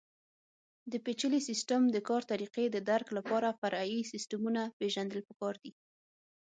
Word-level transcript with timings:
د 0.91 0.93
پېچلي 1.05 1.41
سیسټم 1.49 1.81
د 1.91 1.97
کار 2.09 2.21
طریقې 2.31 2.65
د 2.71 2.77
درک 2.89 3.07
لپاره 3.17 3.57
فرعي 3.59 4.01
سیسټمونه 4.11 4.61
پېژندل 4.79 5.19
پکار 5.29 5.55
دي. 5.63 5.71